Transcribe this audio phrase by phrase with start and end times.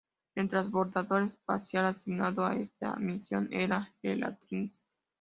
[0.33, 4.83] El transbordador espacial asignado a esta misión era el Atlantis.